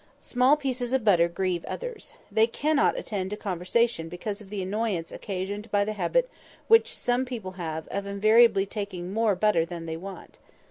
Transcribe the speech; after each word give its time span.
Small 0.19 0.57
pieces 0.57 0.93
of 0.93 1.05
butter 1.05 1.27
grieve 1.27 1.63
others. 1.65 2.13
They 2.31 2.47
cannot 2.47 2.97
attend 2.97 3.29
to 3.29 3.37
conversation 3.37 4.09
because 4.09 4.41
of 4.41 4.49
the 4.49 4.63
annoyance 4.63 5.11
occasioned 5.11 5.69
by 5.69 5.85
the 5.85 5.93
habit 5.93 6.27
which 6.67 6.97
some 6.97 7.23
people 7.23 7.51
have 7.51 7.87
of 7.89 8.07
invariably 8.07 8.65
taking 8.65 9.13
more 9.13 9.35
butter 9.35 9.63
than 9.63 9.85
they 9.85 9.97
want. 9.97 10.39